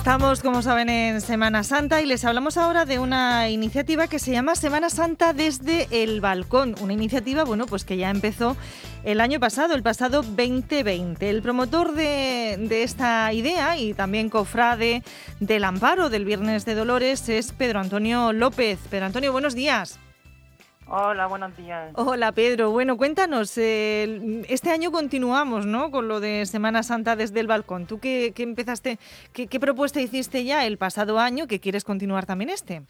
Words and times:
Estamos, 0.00 0.40
como 0.40 0.62
saben, 0.62 0.88
en 0.88 1.20
Semana 1.20 1.62
Santa 1.62 2.00
y 2.00 2.06
les 2.06 2.24
hablamos 2.24 2.56
ahora 2.56 2.86
de 2.86 2.98
una 2.98 3.50
iniciativa 3.50 4.08
que 4.08 4.18
se 4.18 4.32
llama 4.32 4.54
Semana 4.54 4.88
Santa 4.88 5.34
desde 5.34 5.88
el 5.90 6.22
balcón. 6.22 6.74
Una 6.80 6.94
iniciativa, 6.94 7.44
bueno, 7.44 7.66
pues 7.66 7.84
que 7.84 7.98
ya 7.98 8.08
empezó 8.08 8.56
el 9.04 9.20
año 9.20 9.40
pasado, 9.40 9.74
el 9.74 9.82
pasado 9.82 10.22
2020. 10.22 11.28
El 11.28 11.42
promotor 11.42 11.92
de, 11.92 12.56
de 12.58 12.82
esta 12.82 13.30
idea 13.34 13.76
y 13.76 13.92
también 13.92 14.30
cofrade 14.30 15.02
del 15.38 15.64
amparo 15.64 16.08
del 16.08 16.24
Viernes 16.24 16.64
de 16.64 16.74
Dolores 16.76 17.28
es 17.28 17.52
Pedro 17.52 17.78
Antonio 17.78 18.32
López. 18.32 18.78
Pedro 18.88 19.04
Antonio, 19.04 19.32
buenos 19.32 19.54
días. 19.54 20.00
Hola, 20.92 21.28
buenos 21.28 21.56
días. 21.56 21.92
Hola 21.94 22.32
Pedro, 22.32 22.72
bueno, 22.72 22.96
cuéntanos, 22.96 23.56
eh, 23.58 24.42
este 24.48 24.70
año 24.70 24.90
continuamos 24.90 25.64
¿no? 25.64 25.92
con 25.92 26.08
lo 26.08 26.18
de 26.18 26.44
Semana 26.46 26.82
Santa 26.82 27.14
desde 27.14 27.38
el 27.38 27.46
balcón. 27.46 27.86
¿Tú 27.86 28.00
qué, 28.00 28.32
qué 28.34 28.42
empezaste, 28.42 28.98
qué, 29.32 29.46
qué, 29.46 29.60
propuesta 29.60 30.00
hiciste 30.00 30.42
ya 30.44 30.66
el 30.66 30.78
pasado 30.78 31.20
año 31.20 31.46
que 31.46 31.60
quieres 31.60 31.84
continuar 31.84 32.26
también 32.26 32.50
este? 32.50 32.82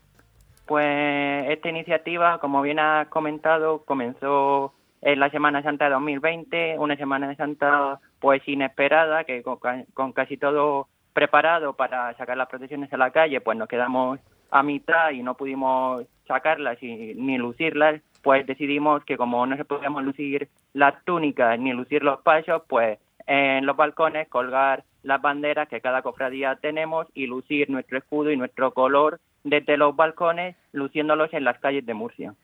Pues 0.64 1.50
esta 1.50 1.68
iniciativa, 1.68 2.38
como 2.38 2.62
bien 2.62 2.78
has 2.78 3.06
comentado, 3.08 3.84
comenzó 3.84 4.72
en 5.02 5.20
la 5.20 5.28
Semana 5.28 5.62
Santa 5.62 5.84
de 5.84 5.90
2020, 5.90 6.78
una 6.78 6.96
Semana 6.96 7.36
Santa 7.36 8.00
pues 8.18 8.40
inesperada, 8.48 9.24
que 9.24 9.42
con, 9.42 9.58
con 9.92 10.12
casi 10.12 10.38
todo 10.38 10.88
preparado 11.12 11.74
para 11.74 12.16
sacar 12.16 12.38
las 12.38 12.48
procesiones 12.48 12.90
a 12.94 12.96
la 12.96 13.10
calle, 13.10 13.42
pues 13.42 13.58
nos 13.58 13.68
quedamos 13.68 14.20
a 14.50 14.62
mitad 14.62 15.10
y 15.10 15.22
no 15.22 15.34
pudimos 15.34 16.06
sacarlas 16.30 16.80
y, 16.82 17.14
ni 17.14 17.38
lucirlas, 17.38 18.00
pues 18.22 18.46
decidimos 18.46 19.04
que 19.04 19.16
como 19.16 19.44
no 19.46 19.56
se 19.56 19.64
podíamos 19.64 20.04
lucir 20.04 20.48
las 20.72 20.94
túnicas 21.04 21.58
ni 21.58 21.72
lucir 21.72 22.02
los 22.02 22.20
pasos, 22.20 22.62
pues 22.68 22.98
en 23.26 23.66
los 23.66 23.76
balcones 23.76 24.28
colgar 24.28 24.84
las 25.02 25.20
banderas 25.20 25.68
que 25.68 25.80
cada 25.80 26.02
cofradía 26.02 26.56
tenemos 26.56 27.06
y 27.14 27.26
lucir 27.26 27.68
nuestro 27.70 27.98
escudo 27.98 28.30
y 28.30 28.36
nuestro 28.36 28.72
color 28.72 29.20
desde 29.42 29.76
los 29.76 29.96
balcones, 29.96 30.54
luciéndolos 30.72 31.32
en 31.32 31.44
las 31.44 31.58
calles 31.58 31.84
de 31.86 31.94
Murcia. 31.94 32.34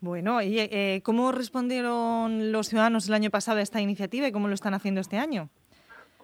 Bueno, 0.00 0.40
¿y 0.42 0.58
eh, 0.58 1.02
cómo 1.04 1.30
respondieron 1.30 2.50
los 2.50 2.68
ciudadanos 2.68 3.08
el 3.08 3.14
año 3.14 3.30
pasado 3.30 3.58
a 3.58 3.62
esta 3.62 3.80
iniciativa 3.80 4.26
y 4.26 4.32
cómo 4.32 4.48
lo 4.48 4.54
están 4.54 4.74
haciendo 4.74 5.00
este 5.00 5.18
año? 5.18 5.48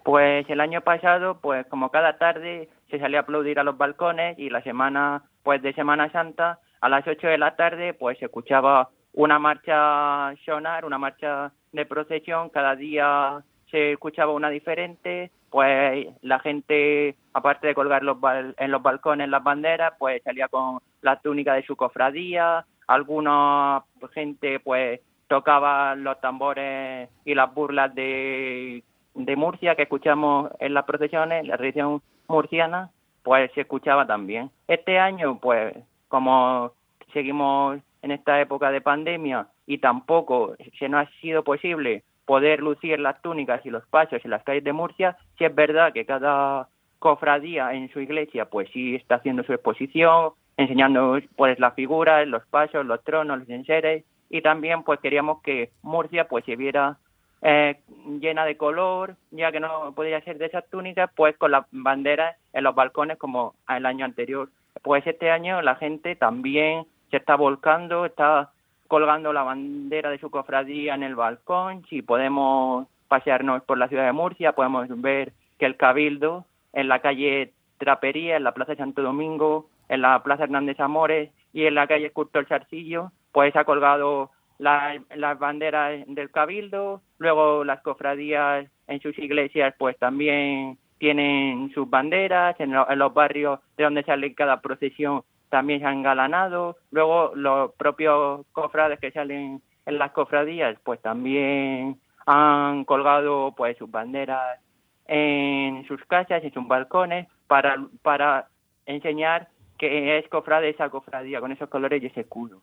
Pues 0.03 0.49
el 0.49 0.59
año 0.59 0.81
pasado, 0.81 1.39
pues 1.39 1.65
como 1.67 1.89
cada 1.89 2.17
tarde 2.17 2.67
se 2.89 2.99
salía 2.99 3.19
a 3.19 3.21
aplaudir 3.21 3.59
a 3.59 3.63
los 3.63 3.77
balcones 3.77 4.37
y 4.37 4.49
la 4.49 4.61
semana 4.63 5.23
pues 5.43 5.61
de 5.61 5.73
Semana 5.73 6.11
Santa 6.11 6.59
a 6.83 6.89
las 6.89 7.07
8 7.07 7.27
de 7.27 7.37
la 7.37 7.55
tarde 7.55 7.93
pues 7.93 8.17
se 8.19 8.25
escuchaba 8.25 8.89
una 9.13 9.39
marcha 9.39 10.35
sonar, 10.43 10.83
una 10.83 10.97
marcha 10.97 11.53
de 11.71 11.85
procesión, 11.85 12.49
cada 12.49 12.75
día 12.75 13.41
se 13.71 13.93
escuchaba 13.93 14.33
una 14.33 14.49
diferente, 14.49 15.31
pues 15.49 16.07
la 16.21 16.39
gente, 16.39 17.15
aparte 17.31 17.67
de 17.67 17.73
colgar 17.73 18.03
los 18.03 18.17
en 18.57 18.69
los 18.69 18.81
balcones 18.81 19.29
las 19.29 19.41
banderas, 19.41 19.93
pues 19.97 20.21
salía 20.23 20.49
con 20.49 20.79
la 21.01 21.21
túnica 21.21 21.53
de 21.53 21.63
su 21.63 21.77
cofradía, 21.77 22.65
alguna 22.87 23.85
gente 24.13 24.59
pues 24.59 24.99
tocaba 25.29 25.95
los 25.95 26.19
tambores 26.19 27.09
y 27.23 27.33
las 27.33 27.53
burlas 27.53 27.95
de, 27.95 28.83
de 29.15 29.35
Murcia 29.37 29.75
que 29.75 29.83
escuchamos 29.83 30.51
en 30.59 30.73
las 30.73 30.83
procesiones, 30.83 31.47
la 31.47 31.55
religión 31.55 32.01
murciana, 32.27 32.91
pues 33.23 33.49
se 33.53 33.61
escuchaba 33.61 34.05
también. 34.05 34.51
Este 34.67 34.99
año, 34.99 35.39
pues, 35.39 35.73
como 36.13 36.73
seguimos 37.11 37.79
en 38.03 38.11
esta 38.11 38.39
época 38.39 38.69
de 38.69 38.81
pandemia 38.81 39.47
y 39.65 39.79
tampoco 39.79 40.55
se 40.77 40.87
nos 40.87 41.07
ha 41.07 41.11
sido 41.21 41.43
posible 41.43 42.03
poder 42.25 42.59
lucir 42.59 42.99
las 42.99 43.19
túnicas 43.23 43.65
y 43.65 43.71
los 43.71 43.83
pasos 43.87 44.23
en 44.23 44.29
las 44.29 44.43
calles 44.43 44.63
de 44.63 44.73
Murcia, 44.73 45.17
sí 45.39 45.45
es 45.45 45.55
verdad 45.55 45.91
que 45.91 46.05
cada 46.05 46.67
cofradía 46.99 47.73
en 47.73 47.91
su 47.91 47.99
iglesia, 47.99 48.45
pues 48.45 48.69
sí 48.71 48.93
está 48.93 49.15
haciendo 49.15 49.41
su 49.41 49.53
exposición, 49.53 50.33
enseñando 50.55 51.17
pues 51.35 51.57
las 51.57 51.73
figuras, 51.73 52.27
los 52.27 52.45
pasos, 52.45 52.85
los 52.85 53.03
tronos, 53.03 53.39
los 53.39 53.49
enseres, 53.49 54.03
y 54.29 54.43
también 54.43 54.83
pues 54.83 54.99
queríamos 54.99 55.41
que 55.41 55.71
Murcia 55.81 56.27
pues 56.27 56.45
se 56.45 56.55
viera 56.55 56.99
eh, 57.41 57.79
llena 58.21 58.45
de 58.45 58.55
color, 58.55 59.15
ya 59.31 59.51
que 59.51 59.59
no 59.59 59.95
podía 59.95 60.21
ser 60.21 60.37
de 60.37 60.45
esas 60.45 60.69
túnicas, 60.69 61.09
pues 61.15 61.35
con 61.37 61.49
las 61.49 61.65
banderas 61.71 62.37
en 62.53 62.65
los 62.65 62.75
balcones 62.75 63.17
como 63.17 63.55
el 63.67 63.87
año 63.87 64.05
anterior. 64.05 64.49
Pues 64.83 65.07
este 65.07 65.31
año 65.31 65.61
la 65.61 65.75
gente 65.75 66.15
también 66.15 66.85
se 67.09 67.17
está 67.17 67.35
volcando, 67.35 68.05
está 68.05 68.51
colgando 68.87 69.33
la 69.33 69.43
bandera 69.43 70.11
de 70.11 70.19
su 70.19 70.29
cofradía 70.29 70.93
en 70.93 71.03
el 71.03 71.15
balcón. 71.15 71.83
Si 71.89 72.01
podemos 72.01 72.87
pasearnos 73.07 73.63
por 73.63 73.77
la 73.77 73.87
ciudad 73.87 74.05
de 74.05 74.11
Murcia, 74.11 74.53
podemos 74.53 74.87
ver 75.01 75.33
que 75.57 75.65
el 75.65 75.77
Cabildo 75.77 76.45
en 76.73 76.87
la 76.87 76.99
calle 76.99 77.53
Trapería, 77.77 78.37
en 78.37 78.43
la 78.43 78.53
Plaza 78.53 78.75
Santo 78.75 79.01
Domingo, 79.01 79.69
en 79.89 80.01
la 80.01 80.21
Plaza 80.21 80.43
Hernández 80.43 80.79
Amores 80.79 81.31
y 81.53 81.65
en 81.65 81.75
la 81.75 81.87
calle 81.87 82.07
Escultor 82.07 82.47
Charcillo, 82.47 83.11
pues 83.31 83.55
ha 83.55 83.63
colgado 83.63 84.31
las 84.59 85.39
banderas 85.39 86.03
del 86.07 86.31
cabildo, 86.31 87.01
luego 87.17 87.63
las 87.63 87.81
cofradías 87.81 88.67
en 88.87 89.01
sus 89.01 89.17
iglesias 89.19 89.73
pues 89.77 89.97
también 89.97 90.77
tienen 91.03 91.69
sus 91.73 91.89
banderas, 91.89 92.57
en, 92.61 92.71
los 92.71 93.13
barrios 93.13 93.59
de 93.75 93.83
donde 93.83 94.03
sale 94.03 94.33
cada 94.33 94.61
procesión 94.61 95.23
también 95.49 95.81
se 95.81 95.85
han 95.85 95.97
engalanado, 95.97 96.77
luego 96.91 97.33
los 97.35 97.73
propios 97.73 98.45
cofrades 98.53 99.01
que 99.01 99.11
salen 99.11 99.61
en 99.85 99.97
las 99.97 100.11
cofradías 100.13 100.77
pues 100.81 101.01
también 101.01 101.99
han 102.25 102.85
colgado 102.85 103.53
pues 103.53 103.77
sus 103.77 103.91
banderas 103.91 104.61
en 105.05 105.85
sus 105.89 106.01
casas, 106.05 106.41
en 106.41 106.53
sus 106.53 106.65
balcones, 106.65 107.27
para, 107.47 107.85
para 108.01 108.47
enseñar 108.85 109.49
que 109.77 110.17
es 110.17 110.29
cofrade 110.29 110.69
esa 110.69 110.87
cofradía, 110.89 111.41
con 111.41 111.51
esos 111.51 111.67
colores 111.67 112.01
y 112.01 112.05
ese 112.05 112.21
escudo. 112.21 112.61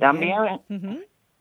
También 0.00 0.38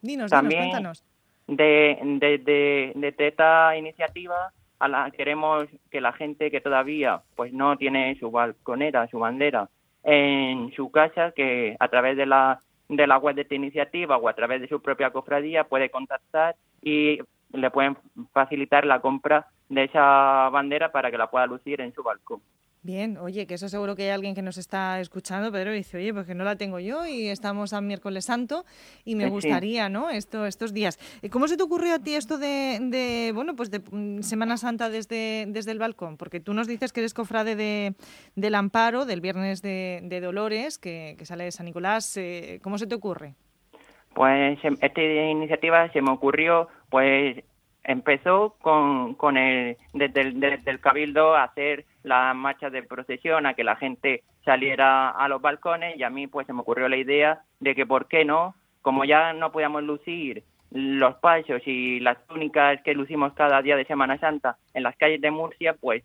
Dinos, 0.02 0.30
También 0.30 0.64
cuéntanos. 0.64 1.06
De, 1.48 1.98
de, 2.04 2.38
de, 2.40 3.14
de, 3.18 3.28
esta 3.28 3.78
iniciativa 3.78 4.52
a 4.82 4.88
la, 4.88 5.12
queremos 5.12 5.68
que 5.92 6.02
la 6.02 6.12
gente 6.12 6.50
que 6.50 6.60
todavía 6.60 7.22
pues 7.36 7.54
no 7.54 7.78
tiene 7.78 8.16
su 8.16 8.32
balconera, 8.32 9.08
su 9.08 9.20
bandera 9.20 9.70
en 10.04 10.72
su 10.74 10.90
casa, 10.90 11.32
que 11.36 11.78
a 11.80 11.88
través 11.88 12.18
de 12.18 12.26
la, 12.26 12.62
de 12.90 13.06
la 13.06 13.20
web 13.20 13.36
de 13.36 13.44
esta 13.44 13.54
iniciativa 13.54 14.18
o 14.18 14.28
a 14.28 14.34
través 14.34 14.60
de 14.60 14.68
su 14.68 14.82
propia 14.82 15.12
cofradía 15.12 15.66
puede 15.66 15.92
contactar 15.92 16.56
y 16.82 17.20
le 17.54 17.70
pueden 17.70 17.96
facilitar 18.34 18.86
la 18.86 19.02
compra 19.02 19.46
de 19.70 19.84
esa 19.84 20.50
bandera 20.50 20.92
para 20.92 21.12
que 21.12 21.18
la 21.20 21.30
pueda 21.30 21.46
lucir 21.46 21.80
en 21.80 21.94
su 21.94 22.02
balcón. 22.02 22.42
Bien, 22.84 23.18
oye, 23.18 23.46
que 23.46 23.54
eso 23.54 23.70
seguro 23.70 23.96
que 23.96 24.04
hay 24.04 24.10
alguien 24.10 24.34
que 24.34 24.42
nos 24.42 24.58
está 24.58 25.00
escuchando, 25.00 25.52
Pedro, 25.52 25.72
y 25.72 25.78
dice, 25.78 25.98
oye, 25.98 26.16
pues 26.16 26.26
que 26.26 26.34
no 26.34 26.44
la 26.44 26.56
tengo 26.56 26.80
yo 26.80 27.06
y 27.06 27.28
estamos 27.28 27.74
a 27.74 27.82
miércoles 27.82 28.26
santo 28.26 28.66
y 29.06 29.14
me 29.14 29.30
gustaría, 29.30 29.88
¿no? 29.88 30.10
Esto, 30.10 30.48
estos 30.48 30.74
días. 30.74 30.98
¿Cómo 31.30 31.48
se 31.48 31.58
te 31.58 31.64
ocurrió 31.64 31.94
a 31.94 32.00
ti 32.00 32.16
esto 32.16 32.40
de, 32.40 33.32
bueno, 33.36 33.56
pues 33.56 33.70
de 33.70 33.84
mm, 33.92 34.24
Semana 34.24 34.58
Santa 34.58 34.90
desde, 34.90 35.46
desde 35.50 35.72
el 35.72 35.78
balcón? 35.78 36.18
Porque 36.18 36.40
tú 36.40 36.56
nos 36.56 36.68
dices 36.68 36.92
que 36.92 37.02
eres 37.02 37.14
cofrade 37.14 37.56
de, 37.56 37.94
del 38.36 38.56
Amparo, 38.56 39.06
del 39.06 39.22
Viernes 39.22 39.62
de, 39.62 40.20
Dolores, 40.20 40.80
que, 40.80 41.16
sale 41.22 41.44
de 41.44 41.52
San 41.52 41.68
Nicolás. 41.68 42.18
Eh, 42.18 42.60
¿Cómo 42.64 42.80
se 42.80 42.88
te 42.88 42.96
ocurre? 42.96 43.36
Pues 44.16 44.58
esta 44.64 45.02
iniciativa 45.02 45.88
se 45.94 46.02
me 46.02 46.12
ocurrió, 46.12 46.68
pues 46.90 47.44
empezó 47.84 48.56
con, 48.62 49.16
con 49.16 49.38
el, 49.38 49.78
desde 49.94 50.22
el, 50.22 50.40
desde 50.40 50.72
el 50.72 50.80
Cabildo 50.80 51.36
a 51.36 51.44
hacer 51.44 51.86
las 52.04 52.36
marchas 52.36 52.72
de 52.72 52.84
procesión, 52.84 53.46
a 53.46 53.54
que 53.54 53.64
la 53.64 53.76
gente 53.76 54.24
saliera 54.44 55.10
a 55.10 55.28
los 55.28 55.42
balcones 55.42 55.98
y 55.98 56.04
a 56.04 56.10
mí 56.10 56.28
pues 56.28 56.48
se 56.48 56.54
me 56.54 56.62
ocurrió 56.62 56.90
la 56.90 56.98
idea 56.98 57.42
de 57.60 57.76
que 57.76 57.86
por 57.86 58.08
qué 58.08 58.26
no, 58.26 58.56
como 58.82 59.06
ya 59.06 59.34
no 59.34 59.52
podíamos 59.52 59.84
lucir 59.84 60.44
los 60.72 61.16
pasos 61.16 61.62
y 61.66 62.00
las 62.00 62.26
túnicas 62.28 62.82
que 62.82 62.94
lucimos 62.94 63.34
cada 63.34 63.62
día 63.62 63.76
de 63.76 63.86
Semana 63.86 64.18
Santa 64.18 64.58
en 64.74 64.84
las 64.84 64.96
calles 64.96 65.22
de 65.22 65.30
Murcia, 65.30 65.74
pues 65.74 66.04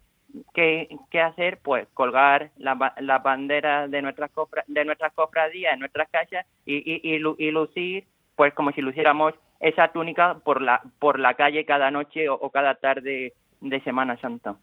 ¿qué, 0.55 0.88
qué 1.11 1.20
hacer? 1.20 1.61
Pues 1.62 1.87
colgar 1.94 2.50
las 2.58 2.76
la 2.99 3.19
banderas 3.19 3.90
de 3.90 4.02
nuestras 4.02 4.31
cofra, 4.32 4.64
de 4.67 4.84
nuestras 4.84 5.12
cofradías 5.12 5.72
en 5.72 5.81
nuestras 5.81 6.08
calles 6.11 6.44
y, 6.64 6.76
y, 6.76 7.00
y, 7.02 7.46
y 7.46 7.50
lucir 7.50 8.05
pues 8.34 8.52
como 8.52 8.70
si 8.72 8.82
luciéramos 8.82 9.34
esa 9.61 9.88
túnica 9.88 10.38
por 10.44 10.62
la 10.62 10.82
por 10.99 11.19
la 11.19 11.35
calle 11.35 11.64
cada 11.64 11.91
noche 11.91 12.29
o, 12.29 12.50
cada 12.50 12.75
tarde 12.76 13.32
de 13.61 13.81
Semana 13.81 14.17
Santa. 14.19 14.56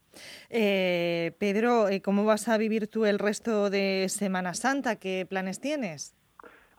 Eh, 0.50 1.32
Pedro, 1.40 1.90
eh, 1.90 2.02
¿cómo 2.02 2.26
vas 2.26 2.48
a 2.48 2.58
vivir 2.58 2.88
tú 2.88 3.06
el 3.06 3.20
resto 3.20 3.70
de 3.70 4.08
Semana 4.10 4.54
Santa? 4.54 5.00
¿Qué 5.00 5.26
planes 5.28 5.60
tienes? 5.60 6.16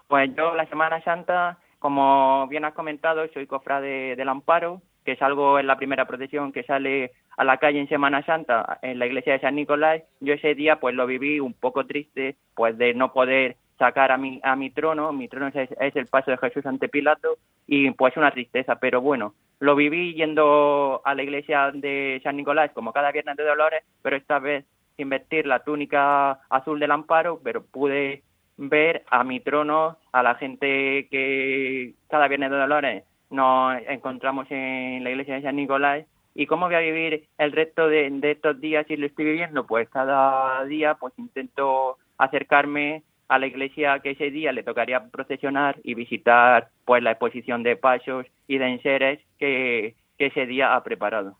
Pues 0.08 0.30
yo 0.36 0.54
la 0.54 0.66
Semana 0.66 1.02
Santa, 1.02 1.58
como 1.78 2.46
bien 2.48 2.64
has 2.64 2.74
comentado, 2.74 3.26
soy 3.32 3.46
cofrade 3.46 4.16
del 4.16 4.28
Amparo, 4.28 4.82
que 5.04 5.12
es 5.12 5.22
algo 5.22 5.58
en 5.58 5.66
la 5.66 5.76
primera 5.76 6.06
procesión 6.06 6.52
que 6.52 6.62
sale 6.62 7.12
a 7.36 7.44
la 7.44 7.58
calle 7.58 7.80
en 7.80 7.88
Semana 7.88 8.24
Santa 8.24 8.78
en 8.82 8.98
la 8.98 9.06
iglesia 9.06 9.32
de 9.34 9.40
San 9.40 9.56
Nicolás. 9.56 10.02
Yo 10.20 10.34
ese 10.34 10.54
día 10.54 10.78
pues 10.78 10.94
lo 10.94 11.06
viví 11.06 11.40
un 11.40 11.52
poco 11.52 11.86
triste, 11.86 12.36
pues 12.54 12.78
de 12.78 12.94
no 12.94 13.12
poder 13.12 13.56
sacar 13.78 14.12
a 14.12 14.16
mi, 14.16 14.40
a 14.42 14.56
mi 14.56 14.70
trono, 14.70 15.12
mi 15.12 15.28
trono 15.28 15.48
es, 15.48 15.96
el 15.96 16.06
paso 16.06 16.30
de 16.30 16.38
Jesús 16.38 16.64
ante 16.66 16.88
Pilato 16.88 17.38
y 17.66 17.90
pues 17.92 18.16
una 18.16 18.30
tristeza, 18.30 18.76
pero 18.76 19.00
bueno, 19.00 19.34
lo 19.60 19.74
viví 19.74 20.14
yendo 20.14 21.00
a 21.04 21.14
la 21.14 21.22
iglesia 21.22 21.70
de 21.72 22.20
San 22.22 22.36
Nicolás 22.36 22.70
como 22.72 22.92
cada 22.92 23.12
viernes 23.12 23.36
de 23.36 23.44
Dolores, 23.44 23.84
pero 24.02 24.16
esta 24.16 24.38
vez 24.38 24.64
sin 24.96 25.08
vestir 25.08 25.46
la 25.46 25.64
túnica 25.64 26.32
azul 26.50 26.78
del 26.78 26.92
amparo, 26.92 27.40
pero 27.42 27.64
pude 27.64 28.22
ver 28.56 29.04
a 29.10 29.24
mi 29.24 29.40
trono, 29.40 29.98
a 30.12 30.22
la 30.22 30.36
gente 30.36 31.08
que 31.10 31.94
cada 32.08 32.28
viernes 32.28 32.50
de 32.50 32.56
Dolores 32.56 33.04
nos 33.30 33.80
encontramos 33.88 34.46
en 34.50 35.02
la 35.02 35.10
iglesia 35.10 35.34
de 35.34 35.42
San 35.42 35.56
Nicolás 35.56 36.04
y 36.34 36.46
cómo 36.46 36.66
voy 36.66 36.74
a 36.74 36.80
vivir 36.80 37.28
el 37.38 37.52
resto 37.52 37.88
de, 37.88 38.10
estos 38.22 38.60
días 38.60 38.86
si 38.86 38.96
lo 38.96 39.06
estoy 39.06 39.24
viviendo 39.24 39.66
pues 39.66 39.88
cada 39.88 40.64
día 40.64 40.94
pues 40.94 41.12
intento 41.16 41.98
acercarme 42.18 43.02
a 43.28 43.38
la 43.38 43.46
iglesia 43.46 44.00
que 44.00 44.10
ese 44.10 44.30
día 44.30 44.52
le 44.52 44.62
tocaría 44.62 45.08
procesionar 45.08 45.78
y 45.82 45.94
visitar 45.94 46.68
pues 46.84 47.02
la 47.02 47.12
exposición 47.12 47.62
de 47.62 47.76
pasos 47.76 48.26
y 48.46 48.58
de 48.58 48.68
enseres 48.68 49.20
que 49.38 49.94
ese 50.18 50.46
día 50.46 50.74
ha 50.74 50.82
preparado. 50.82 51.36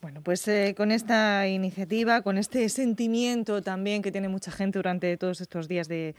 Bueno, 0.00 0.22
pues 0.22 0.46
eh, 0.46 0.74
con 0.76 0.92
esta 0.92 1.48
iniciativa, 1.48 2.22
con 2.22 2.38
este 2.38 2.68
sentimiento 2.68 3.62
también 3.62 4.00
que 4.00 4.12
tiene 4.12 4.28
mucha 4.28 4.52
gente 4.52 4.78
durante 4.78 5.16
todos 5.16 5.40
estos 5.40 5.66
días 5.66 5.88
de, 5.88 6.14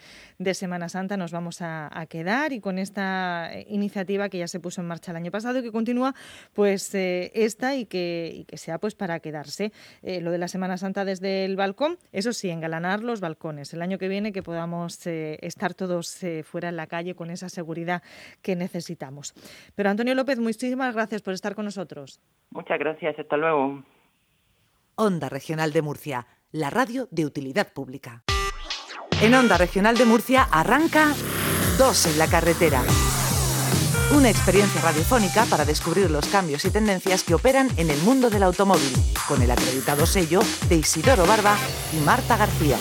Semana 0.54 0.90
Santa, 0.90 1.16
nos 1.16 1.32
vamos 1.32 1.62
a, 1.62 1.90
quedar 2.10 2.52
y 2.52 2.60
con 2.60 2.78
esta 2.78 3.50
eh, 3.54 3.66
iniciativa 3.70 4.28
que 4.28 4.38
ya 4.38 4.50
se 4.50 4.60
puso 4.60 4.82
en 4.82 4.88
marcha 4.88 5.12
el 5.12 5.18
año 5.18 5.32
pasado 5.32 5.60
y 5.60 5.62
que 5.62 5.72
continúa, 5.72 6.14
pues 6.54 6.94
eh, 6.94 7.32
esta 7.34 7.74
y 7.78 7.86
que, 7.86 8.44
que, 8.50 8.58
sea 8.58 8.80
pues 8.80 8.96
para 8.96 9.22
quedarse. 9.22 9.72
lo 10.04 10.32
de 10.32 10.38
la 10.38 10.50
Semana 10.50 10.78
Santa 10.78 11.06
desde 11.06 11.46
el 11.46 11.56
balcón, 11.56 11.98
eso 12.12 12.34
sí, 12.34 12.50
engalanar 12.50 13.02
los 13.02 13.22
balcones. 13.22 13.74
El 13.74 13.82
año 13.82 13.98
que 13.98 14.10
viene 14.10 14.34
que 14.34 14.44
podamos 14.44 15.08
estar 15.08 15.74
todos 15.74 16.18
fuera 16.44 16.68
en 16.68 16.76
la 16.76 16.88
calle 16.88 17.16
con 17.16 17.30
esa 17.30 17.48
seguridad 17.48 18.04
que 18.42 18.58
necesitamos. 18.58 19.34
Pero 19.76 19.90
Antonio 19.90 20.16
López, 20.16 20.38
muchísimas 20.40 20.94
gracias 20.94 21.22
por 21.22 21.34
estar 21.34 21.56
con 21.56 21.64
nosotros. 21.64 22.20
Muchas 22.52 22.80
gracias, 22.80 23.18
hasta 23.20 23.38
luego. 23.38 23.84
Onda 24.96 25.30
Regional 25.30 25.72
de 25.72 25.82
Murcia, 25.82 26.28
la 26.52 26.70
radio 26.70 27.08
de 27.12 27.26
utilidad 27.26 27.72
pública. 27.72 28.24
En 29.22 29.34
Onda 29.34 29.58
Regional 29.58 29.98
de 29.98 30.06
Murcia 30.06 30.48
arranca 30.52 31.14
Dos 31.78 32.06
en 32.08 32.18
la 32.18 32.28
carretera. 32.28 32.82
Una 34.16 34.30
experiencia 34.30 34.82
radiofónica 34.82 35.46
para 35.46 35.66
descubrir 35.66 36.10
los 36.10 36.28
cambios 36.28 36.66
y 36.66 36.72
tendencias 36.72 37.24
que 37.24 37.36
operan 37.36 37.70
en 37.78 37.90
el 37.90 38.02
mundo 38.02 38.30
del 38.30 38.44
automóvil, 38.44 38.92
con 39.28 39.42
el 39.42 39.52
acreditado 39.52 40.06
sello 40.06 40.42
de 40.68 40.78
Isidoro 40.78 41.26
Barba 41.26 41.56
y 41.94 42.04
Marta 42.04 42.36
García. 42.36 42.78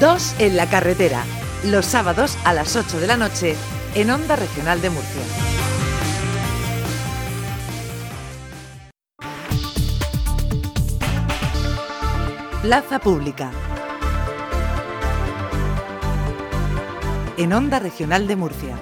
Dos 0.00 0.34
en 0.40 0.56
la 0.56 0.68
carretera, 0.68 1.24
los 1.64 1.86
sábados 1.86 2.36
a 2.44 2.52
las 2.52 2.76
8 2.76 2.98
de 2.98 3.06
la 3.06 3.16
noche, 3.16 3.54
en 3.94 4.10
Onda 4.10 4.36
Regional 4.36 4.82
de 4.82 4.90
Murcia. 4.90 5.51
Plaza 12.62 13.00
Pública. 13.00 13.50
En 17.36 17.52
Onda 17.52 17.80
Regional 17.80 18.28
de 18.28 18.36
Murcia. 18.36 18.80